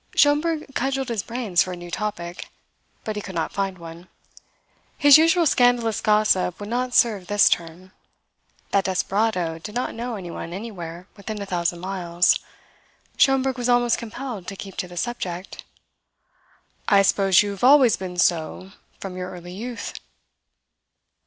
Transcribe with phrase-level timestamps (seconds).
[0.15, 2.49] Schomberg cudgelled his brains for a new topic,
[3.03, 4.07] but he could not find one.
[4.97, 7.91] His usual scandalous gossip would not serve this turn.
[8.71, 12.39] That desperado did not know anyone anywhere within a thousand miles.
[13.15, 15.63] Schomberg was almost compelled to keep to the subject.
[16.87, 19.93] "I suppose you've always been so from your early youth."